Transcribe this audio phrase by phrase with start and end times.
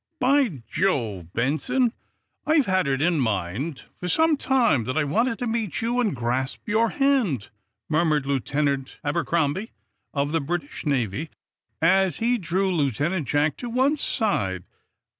[0.19, 1.93] "By Jove, Benson,
[2.47, 6.15] I've had it in mind, for some time, that I wanted to meet you and
[6.15, 7.49] grasp your hand,"
[7.87, 9.73] murmured Lieutenant Abercrombie,
[10.11, 11.29] of the British Navy,
[11.83, 14.63] as he drew Lieutenant Jack to one side.